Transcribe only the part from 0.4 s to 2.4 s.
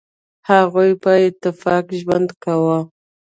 هغوی په اتفاق ژوند